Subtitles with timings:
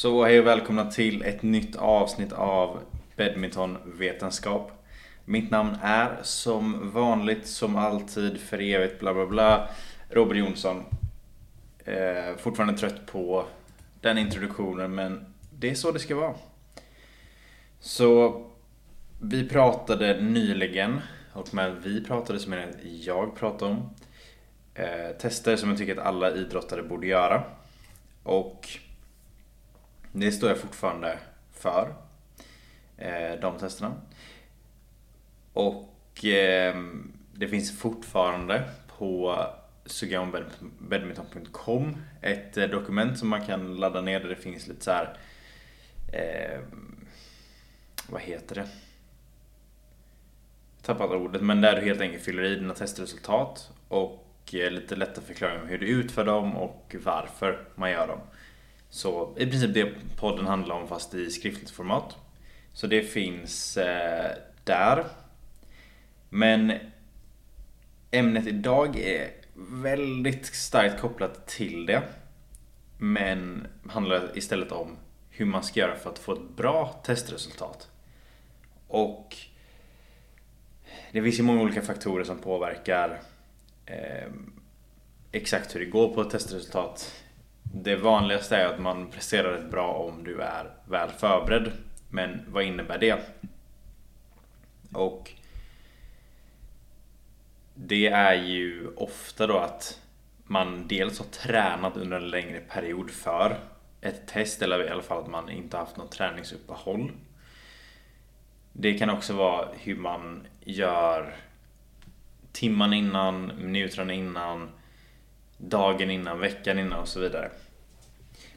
[0.00, 2.78] Så hej och välkomna till ett nytt avsnitt av
[3.16, 4.72] Badmintonvetenskap.
[5.24, 9.68] Mitt namn är som vanligt, som alltid, för evigt, bla bla bla,
[10.10, 10.84] Robert Jonsson.
[11.84, 13.44] Eh, fortfarande trött på
[14.00, 16.34] den introduktionen, men det är så det ska vara.
[17.80, 18.40] Så
[19.20, 21.00] vi pratade nyligen,
[21.32, 23.90] och med vi pratade så menar jag jag pratade om
[24.74, 27.42] eh, tester som jag tycker att alla idrottare borde göra.
[28.22, 28.68] Och
[30.12, 31.18] det står jag fortfarande
[31.52, 31.94] för.
[32.96, 33.94] Eh, de testerna.
[35.52, 36.76] Och eh,
[37.32, 38.62] det finns fortfarande
[38.98, 39.46] på
[39.86, 45.16] sugaonbadminton.com ett eh, dokument som man kan ladda ner där det finns lite så här,
[46.12, 46.60] eh,
[48.08, 48.68] vad heter det?
[50.82, 55.20] Tappat ordet, men där du helt enkelt fyller i dina testresultat och eh, lite lätta
[55.20, 58.20] förklaringar om hur du utför dem och varför man gör dem.
[58.90, 62.16] Så i princip det podden handlar om fast i skriftligt format.
[62.72, 64.30] Så det finns eh,
[64.64, 65.04] där.
[66.28, 66.72] Men
[68.10, 72.02] ämnet idag är väldigt starkt kopplat till det.
[72.98, 74.96] Men handlar istället om
[75.30, 77.88] hur man ska göra för att få ett bra testresultat.
[78.88, 79.36] Och
[81.12, 83.20] det finns ju många olika faktorer som påverkar
[83.86, 84.28] eh,
[85.32, 87.19] exakt hur det går på ett testresultat.
[87.74, 91.72] Det vanligaste är att man presterar rätt bra om du är väl förberedd.
[92.08, 93.18] Men vad innebär det?
[94.92, 95.32] Och
[97.74, 100.00] det är ju ofta då att
[100.44, 103.58] man dels har tränat under en längre period för
[104.00, 107.12] ett test eller i alla fall att man inte haft något träningsuppehåll.
[108.72, 111.36] Det kan också vara hur man gör
[112.52, 114.70] timmarna innan, minuterna innan,
[115.60, 117.50] dagen innan, veckan innan och så vidare.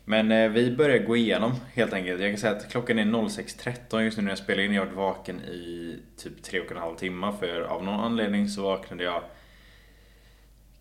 [0.06, 2.22] Men eh, vi börjar gå igenom helt enkelt.
[2.22, 4.74] Jag kan säga att klockan är 06.13 just nu när jag spelar in.
[4.74, 8.50] Jag har varit vaken i typ tre och en halv timme för av någon anledning
[8.50, 9.24] så vaknade jag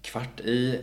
[0.03, 0.81] kvart i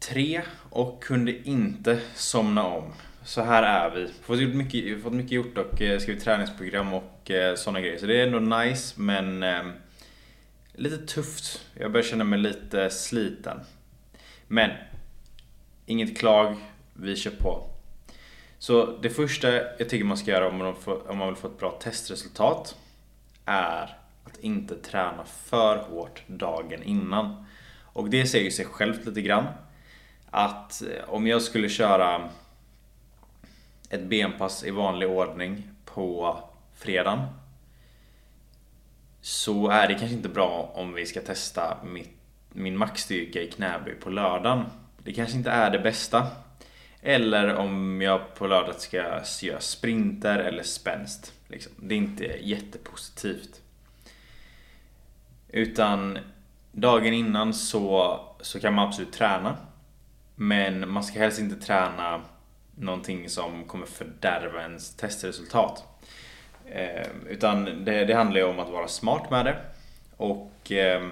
[0.00, 2.92] tre och kunde inte somna om.
[3.24, 4.08] Så här är vi.
[4.22, 7.98] Fått, gjort mycket, fått mycket gjort och eh, skrivit träningsprogram och eh, sådana grejer.
[7.98, 9.62] Så det är ändå nice men eh,
[10.72, 11.66] lite tufft.
[11.74, 13.60] Jag börjar känna mig lite sliten.
[14.48, 14.70] Men
[15.86, 16.56] inget klag,
[16.94, 17.70] vi kör på.
[18.58, 21.46] Så det första jag tycker man ska göra om man, får, om man vill få
[21.46, 22.76] ett bra testresultat
[23.44, 27.44] är att inte träna för hårt dagen innan.
[27.82, 29.46] Och det säger ju sig självt lite grann.
[30.30, 32.28] Att eh, om jag skulle köra
[33.90, 36.38] ett benpass i vanlig ordning på
[36.74, 37.26] fredagen
[39.20, 42.17] så är det kanske inte bra om vi ska testa mitt,
[42.58, 44.64] min maxstyrka i knäböj på lördagen.
[45.02, 46.26] Det kanske inte är det bästa.
[47.02, 48.96] Eller om jag på lördag ska
[49.40, 51.32] göra sprinter eller spänst.
[51.48, 51.72] Liksom.
[51.76, 53.60] Det är inte jättepositivt.
[55.48, 56.18] Utan
[56.72, 59.56] dagen innan så, så kan man absolut träna.
[60.34, 62.20] Men man ska helst inte träna
[62.74, 65.84] någonting som kommer fördärva ens testresultat.
[66.66, 69.56] Eh, utan det, det, handlar ju om att vara smart med det.
[70.16, 71.08] Och eh,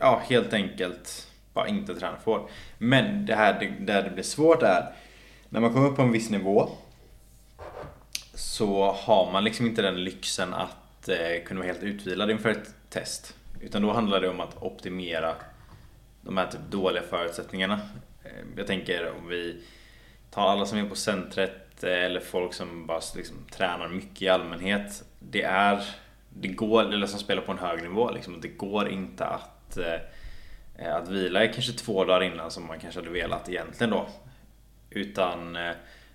[0.00, 2.50] ja, helt enkelt bara inte träna för hårt.
[2.78, 4.92] Men det här det, där det blir svårt är
[5.48, 6.68] när man kommer upp på en viss nivå
[8.34, 12.74] så har man liksom inte den lyxen att eh, kunna vara helt utvilad inför ett
[12.90, 13.36] test.
[13.60, 15.34] Utan då handlar det om att optimera
[16.22, 17.80] de här typ dåliga förutsättningarna.
[18.24, 19.62] Eh, jag tänker om vi
[20.30, 24.28] tar alla som är på centret eh, eller folk som bara liksom tränar mycket i
[24.28, 25.04] allmänhet.
[25.18, 25.84] Det är,
[26.28, 30.96] det går, eller som spelar på en hög nivå liksom, det går inte att eh,
[30.96, 34.08] att vila är kanske två dagar innan som man kanske hade velat egentligen då.
[34.90, 35.72] Utan eh,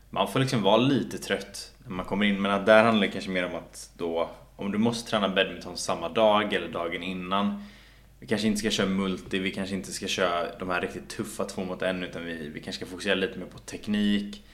[0.09, 2.41] man får liksom vara lite trött när man kommer in.
[2.41, 5.77] Men att där handlar det kanske mer om att då om du måste träna badminton
[5.77, 7.63] samma dag eller dagen innan.
[8.19, 11.45] Vi kanske inte ska köra multi, vi kanske inte ska köra de här riktigt tuffa
[11.45, 14.46] två mot en utan vi, vi kanske ska fokusera lite mer på teknik,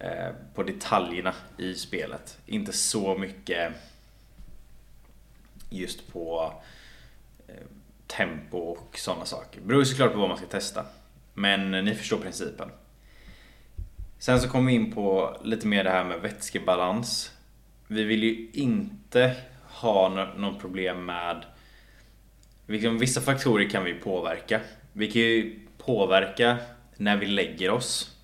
[0.00, 2.38] eh, på detaljerna i spelet.
[2.46, 3.72] Inte så mycket
[5.70, 6.52] just på
[8.16, 9.60] tempo och sådana saker.
[9.60, 10.86] Det beror såklart på vad man ska testa.
[11.34, 12.68] Men ni förstår principen.
[14.18, 17.32] Sen så kommer vi in på lite mer det här med vätskebalans.
[17.86, 21.44] Vi vill ju inte ha något problem med
[22.66, 24.60] liksom, Vissa faktorer kan vi påverka.
[24.92, 26.56] Vi kan ju påverka
[26.96, 28.16] när vi lägger oss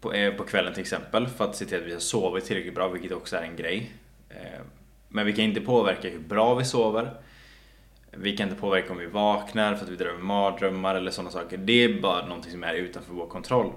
[0.00, 2.74] på, eh, på kvällen till exempel för att se till att vi har sovit tillräckligt
[2.74, 3.92] bra, vilket också är en grej.
[4.28, 4.60] Eh,
[5.08, 7.21] men vi kan inte påverka hur bra vi sover.
[8.16, 11.56] Vi kan inte påverka om vi vaknar för att vi drömmer mardrömmar eller sådana saker.
[11.56, 13.72] Det är bara någonting som är utanför vår kontroll.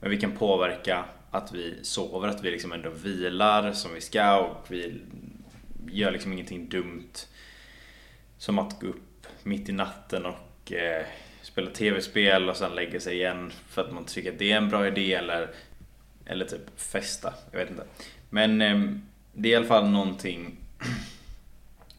[0.00, 4.38] Men vi kan påverka att vi sover, att vi liksom ändå vilar som vi ska
[4.38, 5.00] och vi
[5.90, 7.12] gör liksom ingenting dumt.
[8.38, 11.06] Som att gå upp mitt i natten och eh,
[11.42, 14.68] spela tv-spel och sen lägga sig igen för att man tycker att det är en
[14.68, 15.50] bra idé eller,
[16.26, 17.34] eller typ festa.
[17.50, 17.84] Jag vet inte.
[18.30, 18.80] Men eh,
[19.32, 20.56] det är i alla fall någonting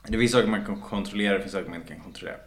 [0.08, 2.38] det finns saker man kan kontrollera, det finns saker man inte kan kontrollera.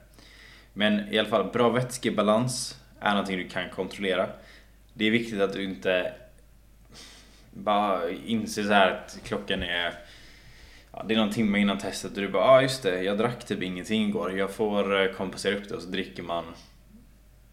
[0.73, 4.29] Men i alla fall, bra vätskebalans är någonting du kan kontrollera.
[4.95, 6.13] Det är viktigt att du inte
[7.51, 9.95] bara inser så här att klockan är
[10.93, 13.19] ja, det är någon timme innan testet och du bara, ja ah, just det, jag
[13.19, 14.39] drack typ ingenting igår.
[14.39, 16.45] Jag får eh, kompensera upp det och så dricker man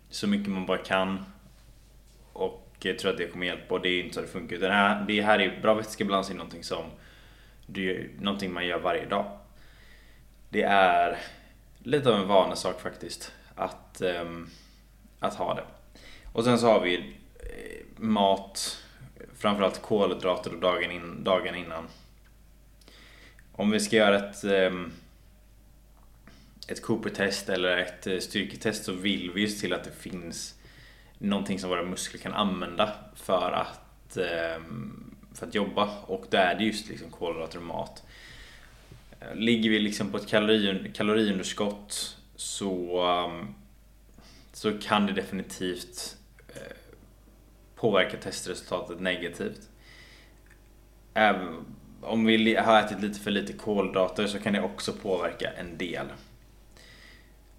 [0.09, 1.25] så mycket man bara kan.
[2.33, 4.57] Och jag tror att det kommer hjälpa och det är inte så det funkar.
[4.57, 6.86] Det här, det här är bra vätskebalans är någonting som
[7.65, 9.37] du, någonting man gör varje dag.
[10.49, 11.17] Det är
[11.79, 14.49] lite av en vanesak faktiskt att, um,
[15.19, 15.63] att ha det.
[16.33, 16.95] Och sen så har vi
[17.39, 18.83] eh, mat,
[19.35, 21.88] framförallt kolhydrater och dagen, in, dagen innan.
[23.51, 24.91] Om vi ska göra ett, um,
[26.67, 30.57] ett Cooper-test eller ett eh, styrketest så vill vi ju se till att det finns
[31.17, 36.55] någonting som våra muskler kan använda för att, ehm, för att jobba och då är
[36.55, 38.03] det just liksom kolhydrater och mat.
[39.34, 43.56] Ligger vi liksom på ett kalori, kaloriunderskott så, um,
[44.54, 46.18] så kan det definitivt
[46.48, 46.78] eh,
[47.75, 49.62] påverka testresultatet negativt.
[51.14, 51.66] Även
[52.02, 56.06] om vi har ätit lite för lite kolhydrater så kan det också påverka en del.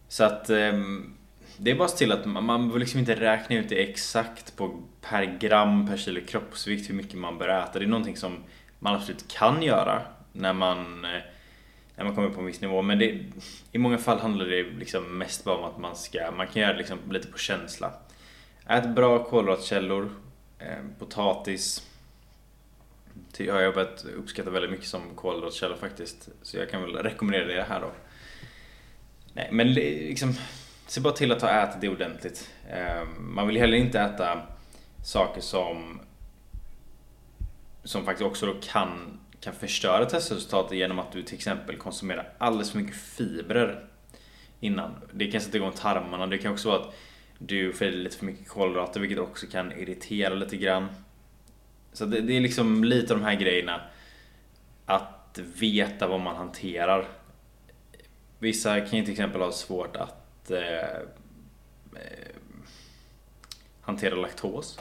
[0.09, 1.15] Så att ehm,
[1.57, 5.39] det är bara till att man vill liksom inte räkna ut det exakt på per
[5.39, 7.79] gram per kilo kroppsvikt hur mycket man bör äta.
[7.79, 8.45] Det är någonting som
[8.79, 10.03] man absolut kan göra
[10.33, 11.23] när man eh,
[11.99, 12.83] när man kommer på en viss nivå.
[12.83, 13.25] Men det,
[13.73, 16.73] i många fall handlar det liksom mest bara om att man ska, man kan göra
[16.73, 17.93] det liksom lite på känsla.
[18.69, 20.11] Ät bra kolhydratkällor,
[20.59, 21.87] eh, potatis.
[23.37, 26.29] Jag har börjat uppskatta väldigt mycket som kolhydratkälla faktiskt.
[26.43, 27.91] Så jag kan väl rekommendera det här då.
[29.33, 30.35] Nej, men liksom,
[30.87, 32.51] se bara till att ha ätit det ordentligt.
[32.71, 34.43] Eh, man vill heller inte äta
[35.05, 36.01] saker som
[37.85, 42.71] som faktiskt också då kan kan förstöra testresultatet genom att du till exempel konsumerar alldeles
[42.71, 43.85] för mycket fibrer
[44.61, 44.95] innan.
[45.13, 46.27] Det kan sätta igång tarmarna.
[46.27, 46.95] Det kan också vara att
[47.39, 50.89] du får i dig lite för mycket kolhydrater vilket också kan irritera lite grann.
[51.93, 53.81] Så det, det, är liksom lite av de här grejerna.
[54.87, 57.09] Att veta vad man hanterar.
[58.39, 60.97] Vissa kan ju till exempel ha svårt att eh,
[61.95, 62.35] eh,
[63.81, 64.79] hantera laktos.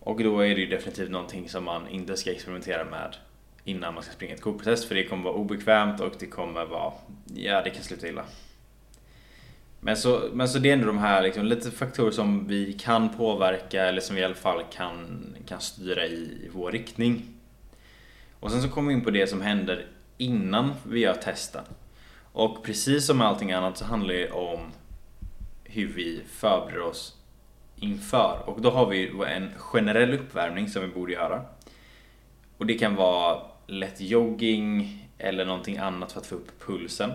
[0.00, 3.16] Och då är det ju definitivt någonting som man inte ska experimentera med
[3.64, 6.92] innan man ska springa ett Cooper-test för det kommer vara obekvämt och det kommer vara,
[7.34, 8.24] ja det kan sluta illa.
[9.80, 13.16] Men så, men så det är ändå de här liksom, lite faktorer som vi kan
[13.16, 17.22] påverka eller som vi i alla fall kan, kan styra i, vår riktning.
[18.40, 19.86] Och sen så kommer vi in på det som händer
[20.18, 21.64] innan vi gör testen.
[22.32, 24.60] Och precis som med allting annat så handlar det om
[25.64, 27.19] hur vi förbereder oss
[27.80, 28.42] inför.
[28.46, 31.42] Och då har vi en generell uppvärmning som vi borde göra.
[32.56, 37.10] Och det kan vara lätt jogging eller någonting annat för att få upp pulsen.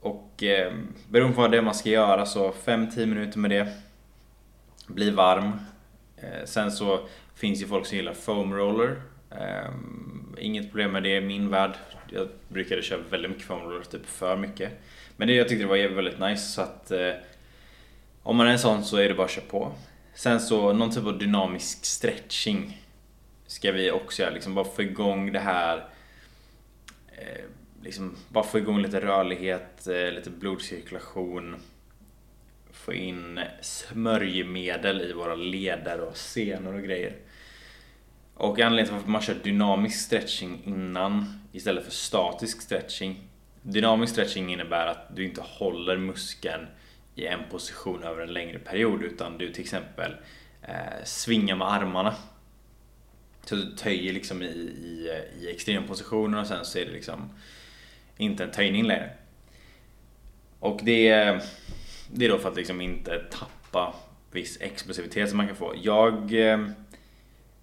[0.00, 0.72] Och eh,
[1.08, 3.72] beroende på vad det är man ska göra så 5-10 minuter med det.
[4.86, 5.52] Bli varm.
[6.16, 7.00] Eh, sen så
[7.34, 9.02] finns ju folk som gillar foam roller.
[9.30, 9.70] Eh,
[10.38, 11.72] inget problem med det i min värld.
[12.08, 14.72] Jag brukade köra väldigt mycket foam roller, typ för mycket.
[15.16, 17.10] Men det jag tyckte det var väldigt nice så att eh,
[18.22, 19.72] om man är en sån så är det bara att köra på.
[20.14, 22.82] Sen så någon typ av dynamisk stretching
[23.46, 25.88] ska vi också göra, liksom bara få igång det här
[27.08, 27.44] eh,
[27.82, 31.56] liksom bara få igång lite rörlighet, eh, lite blodcirkulation
[32.72, 37.16] få in smörjmedel i våra leder och senor och grejer.
[38.34, 43.28] Och anledningen till varför man kör dynamisk stretching innan istället för statisk stretching.
[43.62, 46.66] Dynamisk stretching innebär att du inte håller muskeln
[47.14, 50.16] i en position över en längre period utan du till exempel
[50.62, 52.14] eh, svingar med armarna.
[53.44, 57.30] Så du töjer liksom i, i, i extrempositionen och sen så är det liksom
[58.16, 59.10] inte en töjning längre.
[60.58, 61.10] Och det,
[62.10, 63.94] det är då för att liksom inte tappa
[64.30, 65.74] viss explosivitet som man kan få.
[65.82, 66.66] Jag eh,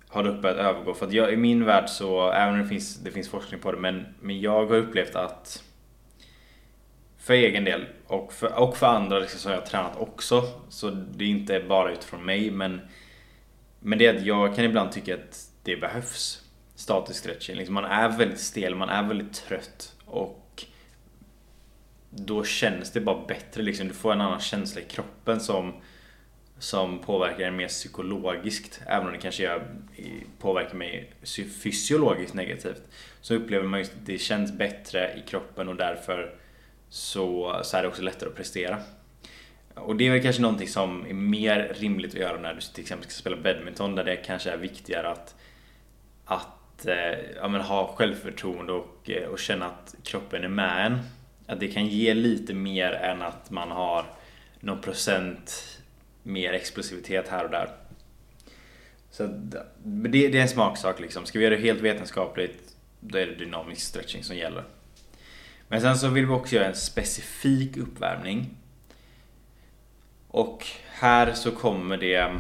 [0.07, 2.97] har dock börjat övergå för att jag, i min värld så, även om det finns,
[2.97, 5.63] det finns forskning på det, men, men jag har upplevt att
[7.19, 10.43] för egen del och för, och för andra liksom, så har jag tränat också.
[10.69, 12.81] Så det är inte bara utifrån mig men
[13.79, 16.43] Men det är att jag kan ibland tycka att det behövs
[16.75, 17.55] statisk stretching.
[17.55, 20.65] Liksom man är väldigt stel, man är väldigt trött och
[22.09, 23.87] då känns det bara bättre liksom.
[23.87, 25.73] Du får en annan känsla i kroppen som
[26.59, 29.67] som påverkar en mer psykologiskt, även om det kanske gör,
[30.39, 31.13] påverkar mig
[31.63, 32.81] fysiologiskt negativt,
[33.21, 36.38] så upplever man just att det känns bättre i kroppen och därför
[36.89, 38.81] så, så är det också lättare att prestera.
[39.73, 42.81] Och det är väl kanske någonting som är mer rimligt att göra när du till
[42.81, 45.35] exempel ska spela badminton där det kanske är viktigare att,
[46.25, 50.99] att eh, ja, men ha självförtroende och, eh, och känna att kroppen är med en.
[51.47, 54.05] Att det kan ge lite mer än att man har
[54.59, 55.77] någon procent
[56.23, 57.69] mer explosivitet här och där.
[59.11, 59.23] Så
[59.83, 61.25] det, det är en smaksak liksom.
[61.25, 64.63] Ska vi göra det helt vetenskapligt då är det dynamisk stretching som gäller.
[65.69, 68.57] Men sen så vill vi också göra en specifik uppvärmning.
[70.27, 72.39] Och här så kommer det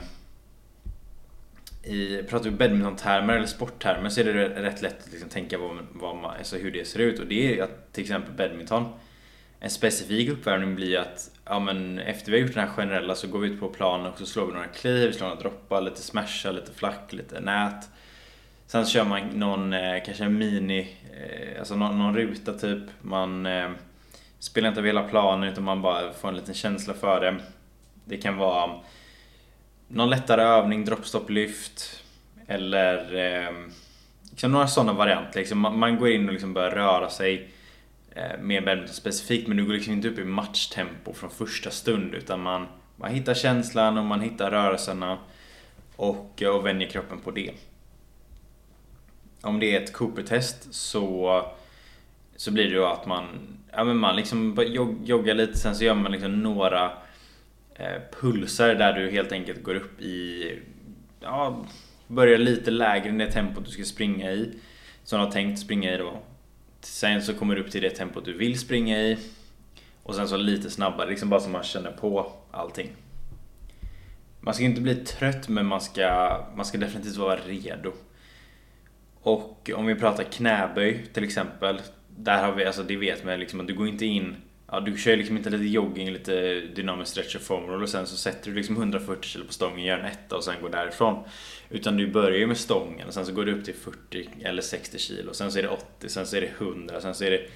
[1.83, 5.77] i, pratar vi badmintontermer eller sporttermer så är det rätt lätt att liksom tänka vad,
[5.91, 7.19] vad man, alltså hur det ser ut.
[7.19, 8.85] Och det är att till exempel badminton
[9.59, 13.27] en specifik uppvärmning blir att ja, men efter vi har gjort den här generella så
[13.27, 16.01] går vi ut på planen och så slår vi några kliv, slår några droppar, lite
[16.01, 17.89] smasha, lite flack, lite nät.
[18.71, 22.83] Sen kör man någon, eh, kanske en mini, eh, alltså någon, någon, ruta typ.
[23.01, 23.69] Man eh,
[24.39, 27.35] spelar inte över hela planen utan man bara får en liten känsla för det.
[28.05, 28.79] Det kan vara
[29.87, 32.03] någon lättare övning, droppstopplyft.
[32.47, 33.53] Eller eh,
[34.29, 35.39] liksom några sådana varianter.
[35.39, 37.49] Liksom man, man, går in och liksom börjar röra sig
[38.19, 42.15] Eh, mer badminton specifikt men du går liksom inte upp i matchtempo från första stund
[42.15, 45.17] utan man, man hittar känslan och man hittar rörelserna
[45.95, 47.51] och, eh, och vänjer kroppen på det.
[49.41, 51.45] Om det är ett Cooper-test så,
[52.35, 53.25] så blir det ju att man,
[53.71, 54.57] ja, men man liksom
[55.03, 56.91] joggar lite sen så gör man liksom några
[57.75, 60.59] eh, pulser där du helt enkelt går upp i,
[61.19, 61.65] ja,
[62.07, 64.51] börjar lite lägre än det tempot du ska springa i.
[65.03, 66.19] Som du har tänkt springa i då.
[66.81, 69.17] Sen så kommer du upp till det tempot du vill springa i.
[70.03, 72.89] Och sen så lite snabbare, liksom bara så man känner på allting.
[74.41, 77.93] Man ska inte bli trött men man ska, man ska definitivt vara redo.
[79.33, 81.81] Och om vi pratar knäböj till exempel.
[82.17, 84.35] Där har vi, alltså det vet man liksom att du går inte in
[84.71, 87.83] Ja, du kör liksom inte lite jogging, lite dynamisk stretch och foamroll.
[87.83, 90.55] och sen så sätter du liksom 140 kilo på stången, gör en etta och sen
[90.61, 91.23] går därifrån.
[91.69, 94.61] Utan du börjar ju med stången och sen så går du upp till 40 eller
[94.61, 95.33] 60 kilo.
[95.33, 97.47] Sen så är det 80, sen så är det 100, sen så är det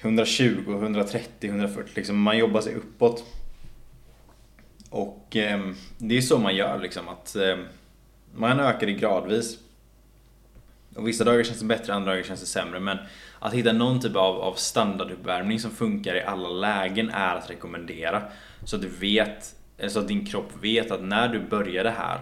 [0.00, 1.92] 120, 130, 140.
[1.96, 3.24] Liksom man jobbar sig uppåt.
[4.90, 5.60] Och eh,
[5.98, 7.56] det är så man gör liksom att eh,
[8.34, 9.58] man ökar det gradvis.
[10.94, 12.80] Och vissa dagar känns det bättre, andra dagar känns det sämre.
[12.80, 12.98] Men
[13.38, 18.22] att hitta någon typ av, av standarduppvärmning som funkar i alla lägen är att rekommendera.
[18.64, 19.54] Så att du vet,
[19.88, 22.20] så att din kropp vet att när du börjar det här,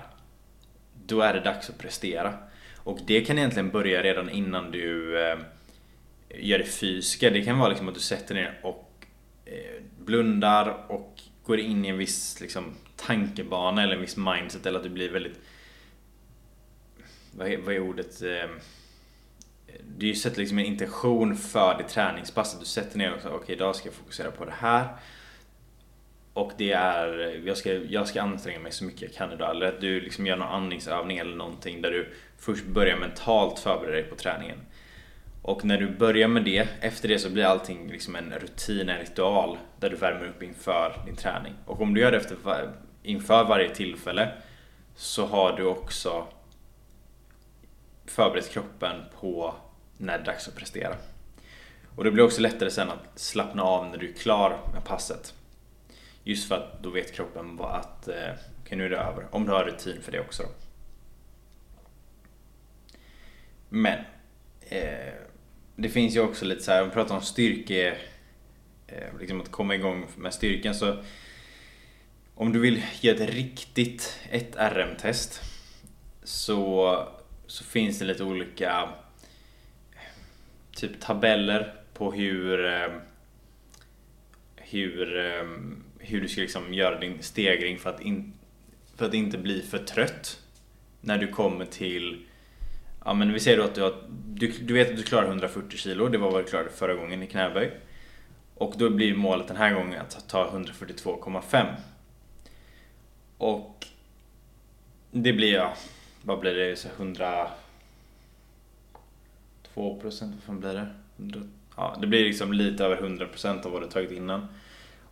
[1.07, 2.35] då är det dags att prestera.
[2.77, 5.39] Och det kan egentligen börja redan innan du eh,
[6.35, 7.31] gör det fysiska.
[7.31, 9.07] Det kan vara liksom att du sätter ner och
[9.45, 12.65] eh, blundar och går in i en viss liksom,
[12.97, 15.41] tankebana eller en viss mindset eller att du blir väldigt...
[17.31, 18.23] Vad är, vad är ordet?
[18.23, 18.51] Ehm,
[19.99, 22.59] du sätter liksom en intention för ditt träningspass.
[22.59, 24.89] Du sätter ner och säger okej okay, idag ska jag fokusera på det här.
[26.33, 29.51] Och det är, jag ska, jag ska anstränga mig så mycket jag kan idag.
[29.51, 32.09] Eller att du liksom gör någon andningsövning eller någonting där du
[32.39, 34.59] först börjar mentalt förbereda dig på träningen.
[35.43, 38.99] Och när du börjar med det, efter det så blir allting liksom en rutin, en
[38.99, 41.55] ritual där du värmer upp inför din träning.
[41.67, 42.37] Och om du gör det efter,
[43.03, 44.33] inför varje tillfälle
[44.97, 46.27] så har du också
[48.11, 49.55] förberett kroppen på
[49.97, 50.97] när det är dags att prestera.
[51.97, 55.35] Och det blir också lättare sen att slappna av när du är klar med passet.
[56.25, 58.15] Just för att då vet kroppen att eh,
[58.63, 59.27] okay, nu är det över.
[59.31, 60.49] Om du har rutin för det också då.
[63.69, 63.99] Men
[64.61, 65.15] eh,
[65.77, 67.97] det finns ju också lite så här, om vi pratar om styrke,
[68.87, 71.03] eh, liksom att komma igång med styrkan så
[72.35, 75.43] om du vill ge ett riktigt ett RM-test
[76.23, 77.09] så,
[77.51, 78.89] så finns det lite olika
[79.93, 80.01] eh,
[80.73, 82.93] typ tabeller på hur eh,
[84.57, 85.49] hur, eh,
[85.99, 88.33] hur du ska liksom göra din stegring för att, in,
[88.97, 90.41] för att inte bli för trött
[91.01, 92.27] när du kommer till
[93.05, 93.95] Ja men vi säger då att du, har,
[94.27, 97.23] du, du vet att du klarar 140 kilo, det var vad du klarade förra gången
[97.23, 97.81] i knäböj.
[98.55, 101.75] Och då blir målet den här gången att ta 142,5.
[103.39, 103.87] Och
[105.11, 105.75] det blir ja,
[106.23, 107.51] vad blir det, så 100
[109.75, 110.87] 2 procent, vad fan blir det?
[111.17, 111.41] 100,
[111.77, 114.47] ja, det blir liksom lite över 100 procent av vad du tagit innan.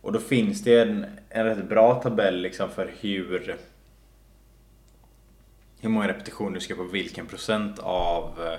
[0.01, 3.57] Och då finns det en, en rätt bra tabell liksom för hur
[5.81, 8.57] hur många repetitioner du ska på vilken procent av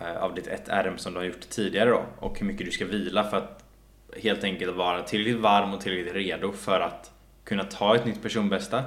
[0.00, 2.84] eh, av ditt 1RM som du har gjort tidigare då och hur mycket du ska
[2.84, 3.64] vila för att
[4.16, 7.10] helt enkelt vara tillräckligt varm och tillräckligt redo för att
[7.44, 8.84] kunna ta ett nytt personbästa.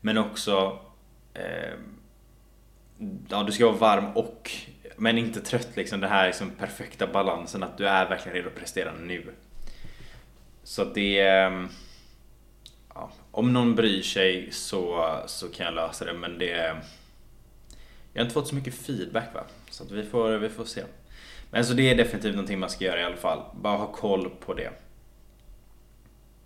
[0.00, 0.78] Men också
[1.34, 1.78] eh,
[3.28, 4.50] Ja, du ska vara varm och
[4.96, 6.00] men inte trött liksom.
[6.00, 9.32] Det här liksom perfekta balansen att du är verkligen redo att prestera nu.
[10.62, 11.20] Så det...
[11.20, 11.68] Ehm,
[12.94, 16.76] ja, om någon bryr sig så, så kan jag lösa det men det...
[18.12, 19.44] Jag har inte fått så mycket feedback va?
[19.70, 20.82] Så att vi, får, vi får se.
[21.50, 23.42] Men så det är definitivt någonting man ska göra i alla fall.
[23.54, 24.70] Bara ha koll på det.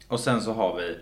[0.09, 0.99] Och sen så har vi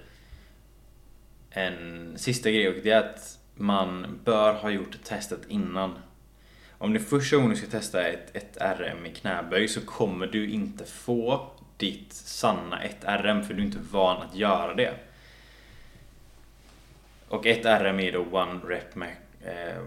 [1.50, 5.98] en sista grej och det är att man bör ha gjort testet innan.
[6.78, 10.26] Om det är första gången du ska testa ett, ett RM i knäböj så kommer
[10.26, 14.94] du inte få ditt sanna 1RM för du är inte van att göra det.
[17.28, 19.12] Och ett RM är då one rep, max,
[19.44, 19.82] eh,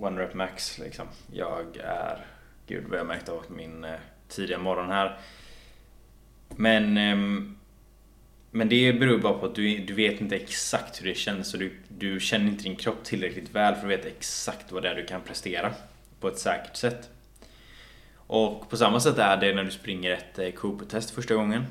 [0.00, 1.06] one rep max liksom.
[1.32, 2.26] Jag är,
[2.66, 5.18] gud vad jag märkt av min eh, tidiga morgon här.
[6.48, 7.54] Men eh,
[8.56, 11.56] men det beror bara på att du, du vet inte exakt hur det känns så
[11.56, 14.94] du, du känner inte din kropp tillräckligt väl för att veta exakt vad det är
[14.94, 15.74] du kan prestera
[16.20, 17.10] på ett säkert sätt.
[18.26, 21.64] Och på samma sätt är det när du springer ett eh, Cooper-test första gången.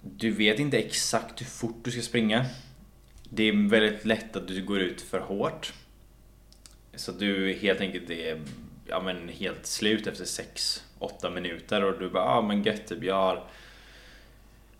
[0.00, 2.46] Du vet inte exakt hur fort du ska springa.
[3.30, 5.72] Det är väldigt lätt att du går ut för hårt.
[6.94, 8.40] Så att du helt enkelt är
[8.86, 13.04] ja, men helt slut efter 6-8 minuter och du bara ja ah, men gött typ,
[13.04, 13.48] jag har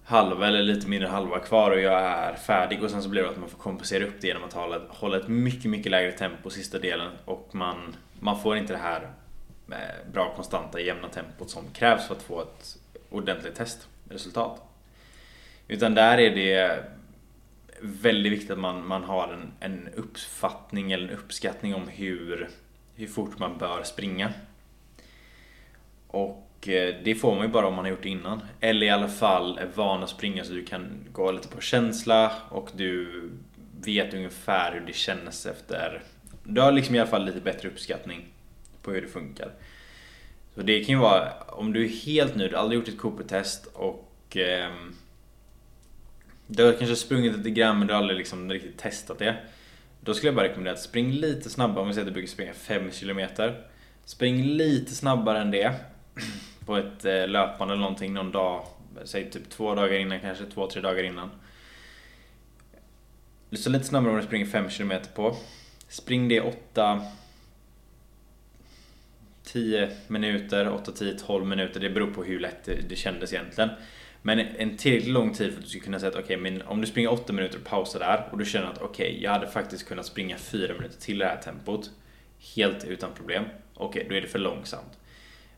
[0.06, 3.30] halva eller lite mindre halva kvar och jag är färdig och sen så blir det
[3.30, 6.50] att man får kompensera upp det genom att hålla, hålla ett mycket, mycket lägre tempo
[6.50, 9.10] sista delen och man, man får inte det här
[9.70, 12.78] eh, bra konstanta jämna tempot som krävs för att få ett
[13.10, 14.62] ordentligt testresultat.
[15.68, 16.84] Utan där är det
[17.80, 22.48] väldigt viktigt att man, man har en, en uppfattning eller en uppskattning om hur,
[22.94, 24.32] hur fort man bör springa.
[26.06, 28.42] Och Eh, det får man ju bara om man har gjort det innan.
[28.60, 32.32] Eller i alla fall är van att springa så du kan gå lite på känsla
[32.48, 33.22] och du
[33.84, 36.02] vet ungefär hur det känns efter...
[36.44, 38.26] Du har liksom i alla fall lite bättre uppskattning
[38.82, 39.50] på hur det funkar.
[40.54, 42.98] Så det kan ju vara, om du är helt ny, du har aldrig gjort ett
[42.98, 44.70] Cooper-test och eh,
[46.46, 49.36] du har kanske sprungit lite grann men du har aldrig liksom riktigt testat det.
[50.00, 52.28] Då skulle jag bara rekommendera att spring lite snabbare, om vi säger att du brukar
[52.28, 53.20] springa 5 km.
[54.04, 55.74] Spring lite snabbare än det
[56.66, 58.66] på ett eh, löpande eller någonting någon dag,
[59.04, 61.30] säg typ två dagar innan kanske, två, tre dagar innan.
[63.52, 65.36] Så lite snabbare om du springer 5 km på.
[65.88, 67.00] Spring det 8
[69.46, 71.80] 10 minuter, 8, 10, 12 minuter.
[71.80, 73.70] Det beror på hur lätt det, det kändes egentligen.
[74.22, 76.62] Men en tillräckligt lång tid för att du ska kunna säga att okej, okay, men
[76.62, 79.30] om du springer 8 minuter och pausar där och du känner att okej, okay, jag
[79.30, 81.90] hade faktiskt kunnat springa 4 minuter till det här tempot.
[82.56, 83.44] Helt utan problem.
[83.74, 84.98] Okej, okay, då är det för långsamt.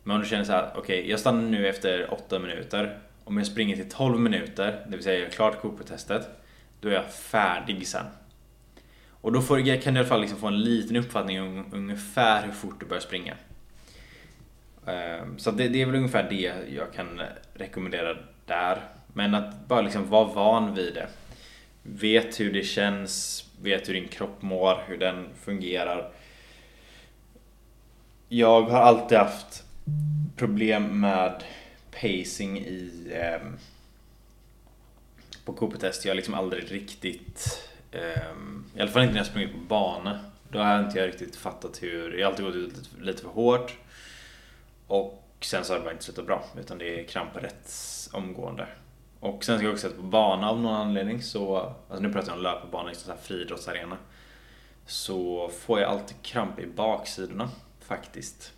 [0.03, 2.99] Men om du känner så här, okej okay, jag stannar nu efter 8 minuter.
[3.25, 6.29] Om jag springer till 12 minuter, det vill säga jag gör klart Cooper-testet,
[6.81, 8.07] då är jag färdig sen.
[9.21, 12.43] Och då får, kan du i alla fall liksom få en liten uppfattning om ungefär
[12.43, 13.35] hur fort du börjar springa.
[14.87, 17.21] Ehm, så det, det är väl ungefär det jag kan
[17.55, 18.81] rekommendera där.
[19.13, 21.09] Men att bara liksom vara van vid det.
[21.83, 26.11] Vet hur det känns, vet hur din kropp mår, hur den fungerar.
[28.29, 29.58] Jag har alltid haft
[30.37, 31.45] problem med
[31.91, 33.49] pacing i eh,
[35.45, 36.05] på Cooper-test.
[36.05, 38.33] Jag har liksom aldrig riktigt, eh,
[38.75, 40.21] i alla fall inte när jag sprungit på bana.
[40.49, 43.29] Då har jag inte riktigt fattat hur, jag har alltid gått ut lite, lite för
[43.29, 43.77] hårt.
[44.87, 47.73] Och sen så har det bara inte slutat bra, utan det är rätt
[48.13, 48.67] omgående.
[49.21, 52.13] Och sen ska jag också säga att på bana av någon anledning så, alltså nu
[52.13, 53.97] pratar jag om löparbana, liksom friidrottsarena.
[54.87, 58.53] Så får jag alltid kramp i baksidorna faktiskt.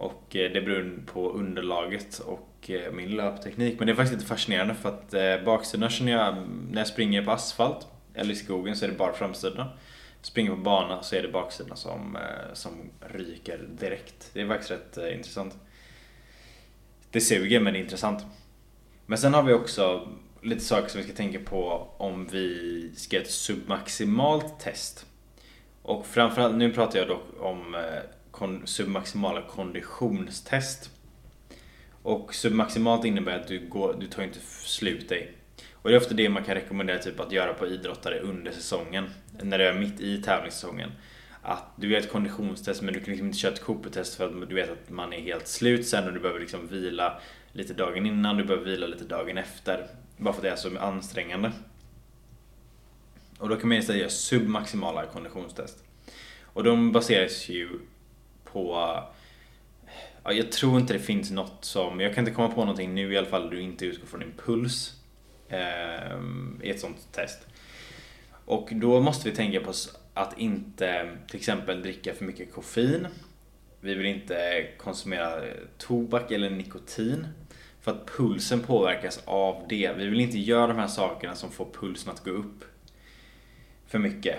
[0.00, 3.78] Och eh, det beror på underlaget och eh, min löpteknik.
[3.78, 6.86] Men det är faktiskt lite fascinerande för att eh, baksidan känner jag mm, när jag
[6.86, 9.66] springer på asfalt eller i skogen så är det bara framsidan.
[10.22, 12.18] Springer på bana så är det baksidan som,
[12.52, 14.30] som ryker direkt.
[14.32, 15.58] Det är faktiskt rätt intressant.
[17.10, 18.24] Det suger men det är intressant.
[19.06, 20.08] Men sen har vi också
[20.42, 25.06] lite saker som vi ska tänka på om vi ska göra ett submaximalt test.
[25.82, 27.74] Och framförallt, nu pratar jag dock om
[28.64, 30.90] submaximala konditionstest.
[32.02, 35.32] Och submaximalt innebär att du, går, du tar inte slut dig.
[35.72, 39.10] Och det är ofta det man kan rekommendera typ att göra på idrottare under säsongen.
[39.42, 40.90] När du är mitt i tävlingssäsongen.
[41.42, 44.48] Att du gör ett konditionstest men du kan liksom inte köra ett Cooper-test för att
[44.48, 47.20] du vet att man är helt slut sen och du behöver liksom vila
[47.52, 49.86] lite dagen innan, du behöver vila lite dagen efter.
[50.16, 51.52] Bara för att det är så ansträngande.
[53.38, 55.84] Och då kan man istället göra submaximala konditionstest.
[56.44, 57.68] Och de baseras ju
[58.52, 58.72] på...
[60.24, 62.00] Ja, jag tror inte det finns något som...
[62.00, 64.32] Jag kan inte komma på någonting nu i alla fall du inte utgår från din
[64.46, 64.94] puls.
[65.48, 66.20] eh,
[66.62, 67.38] i ett sånt test.
[68.44, 69.72] Och då måste vi tänka på
[70.14, 73.06] att inte till exempel dricka för mycket koffein.
[73.80, 75.42] Vi vill inte konsumera
[75.78, 77.26] tobak eller nikotin.
[77.80, 79.92] För att pulsen påverkas av det.
[79.96, 82.64] Vi vill inte göra de här sakerna som får pulsen att gå upp
[83.86, 84.36] för mycket.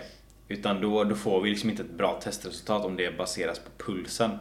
[0.52, 4.32] Utan då, då får vi liksom inte ett bra testresultat om det baseras på pulsen.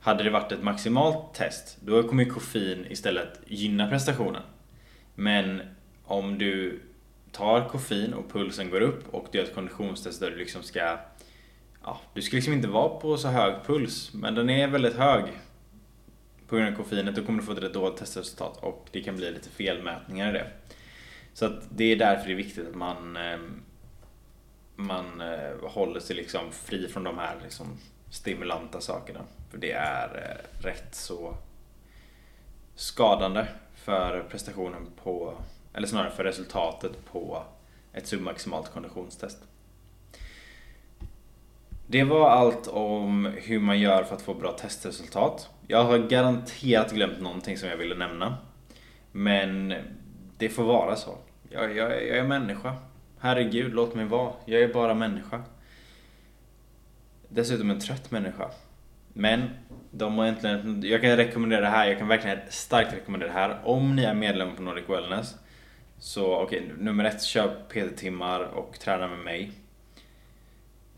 [0.00, 4.42] Hade det varit ett maximalt test, då kommer ju koffein istället gynna prestationen.
[5.14, 5.60] Men
[6.04, 6.80] om du
[7.32, 10.98] tar koffein och pulsen går upp och du gör ett konditionstest där du liksom ska
[11.84, 15.24] Ja, du ska liksom inte vara på så hög puls, men den är väldigt hög
[16.46, 19.16] på grund av koffeinet, då kommer du få ett rätt dåligt testresultat och det kan
[19.16, 20.50] bli lite felmätningar i det.
[21.32, 23.62] Så att det är därför det är viktigt att man ehm,
[24.78, 27.66] man eh, håller sig liksom fri från de här liksom
[28.10, 29.20] stimulanta sakerna.
[29.50, 31.34] För det är eh, rätt så
[32.74, 35.34] skadande för prestationen på,
[35.74, 37.42] eller snarare för resultatet på
[37.92, 39.38] ett submaximalt konditionstest.
[41.86, 45.50] Det var allt om hur man gör för att få bra testresultat.
[45.66, 48.36] Jag har garanterat glömt någonting som jag ville nämna.
[49.12, 49.74] Men
[50.36, 51.18] det får vara så.
[51.50, 52.76] Jag, jag, jag är människa.
[53.20, 54.32] Herregud, låt mig vara.
[54.44, 55.42] Jag är bara människa.
[57.28, 58.50] Dessutom en trött människa.
[59.12, 59.50] Men
[59.90, 63.60] de har äntligen, jag kan rekommendera det här, jag kan verkligen starkt rekommendera det här.
[63.64, 65.34] Om ni är medlem på Nordic Wellness
[65.98, 69.52] så okej, okay, nummer ett, köp PT-timmar och träna med mig.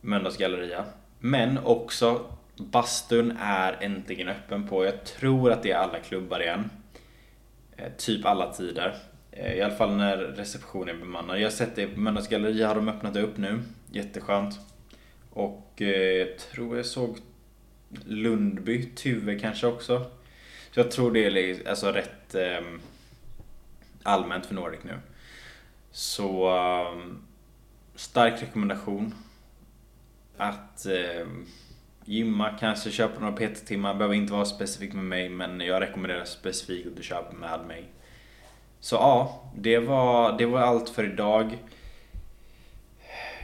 [0.01, 0.85] Mölndals galleria.
[1.19, 6.71] Men också bastun är äntligen öppen på, jag tror att det är alla klubbar igen.
[7.77, 8.97] Eh, typ alla tider.
[9.33, 11.39] Eh, I alla fall när receptionen är bemannad.
[11.39, 13.63] Jag har sett det på Mölndals galleri har de öppnat upp nu.
[13.91, 14.61] Jätteskönt.
[15.31, 17.19] Och eh, jag tror jag såg
[18.05, 20.11] Lundby, Tuve kanske också.
[20.71, 22.61] Så jag tror det är alltså rätt eh,
[24.03, 24.99] allmänt för Nordic nu.
[25.91, 27.23] Så ehm,
[27.95, 29.15] stark rekommendation.
[30.37, 31.27] Att eh,
[32.05, 33.95] gymma, kanske köpa några PT-timmar.
[33.95, 37.85] Behöver inte vara specifikt med mig men jag rekommenderar specifikt att du köper med mig.
[38.81, 41.59] Så ja, det var, det var allt för idag.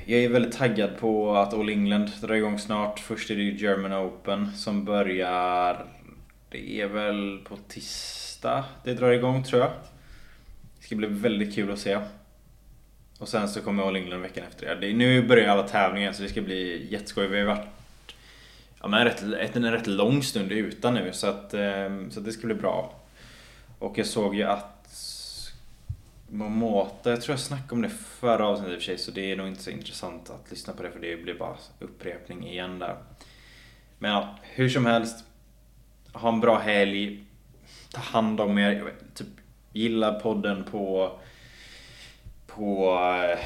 [0.04, 2.98] Jag är väldigt taggad på att All England drar igång snart.
[2.98, 5.86] Först är det ju German Open som börjar...
[6.50, 9.70] Det är väl på tisdag det drar igång tror jag.
[10.78, 11.98] Det ska bli väldigt kul att se.
[13.18, 14.92] Och sen så kommer All England veckan efter det.
[14.92, 17.26] Nu börjar alla tävlingar så det ska bli jätteskoj.
[17.26, 17.66] Vi har varit
[18.80, 22.32] ja, men rätt, en rätt lång stund utan nu så att, eh, så att det
[22.32, 22.94] ska bli bra.
[23.78, 24.75] Och jag såg ju att
[26.36, 29.32] Momota, jag tror jag snackade om det förra avsnittet i och för sig så det
[29.32, 32.78] är nog inte så intressant att lyssna på det för det blir bara upprepning igen
[32.78, 32.96] där.
[33.98, 35.24] Men ja, hur som helst.
[36.12, 37.24] Ha en bra helg.
[37.92, 38.92] Ta hand om er.
[39.14, 39.28] Typ,
[39.72, 41.12] gilla podden på
[42.46, 42.98] på
[43.32, 43.38] eh,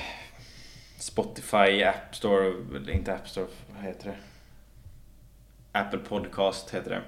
[0.98, 2.52] Spotify, App Store,
[2.92, 4.16] inte App Store, vad heter det?
[5.78, 7.02] Apple Podcast heter det.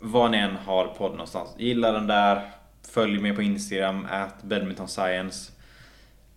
[0.00, 1.54] Var ni än har podd någonstans.
[1.58, 2.52] Gilla den där,
[2.90, 5.52] Följ mig på Instagram, at badmintonscience.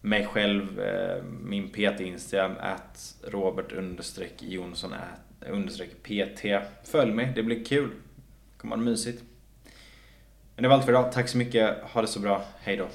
[0.01, 4.93] Mig själv, eh, min PT Instagram, at Robert understreck Jonsson
[5.49, 6.45] understreck PT.
[6.83, 7.89] Följ mig, det blir kul.
[7.89, 9.23] Det kommer vara mysigt.
[10.55, 11.11] Men det var allt för idag.
[11.11, 11.77] Tack så mycket.
[11.83, 12.43] Ha det så bra.
[12.59, 12.87] Hejdå.